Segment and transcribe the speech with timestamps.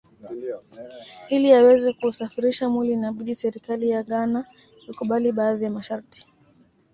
[1.29, 4.45] Ili aweze kuusafirisha mwili inabidi serikali ya Ghana
[4.89, 6.27] ikubali baadhi ya masharti